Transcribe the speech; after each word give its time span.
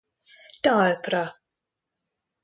Talpra! 0.63 1.23